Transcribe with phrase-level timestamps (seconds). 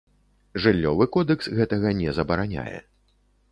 [0.63, 2.79] Жыллёвы кодэкс гэтага не забараняе.